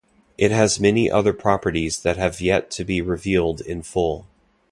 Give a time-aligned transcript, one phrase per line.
[0.35, 4.25] It has many other properties that have yet to be revealed in full.